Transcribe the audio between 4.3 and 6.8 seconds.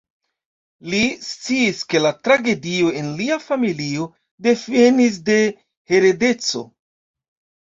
devenis de heredeco.